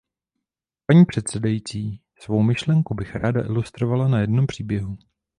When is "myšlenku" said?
2.43-2.93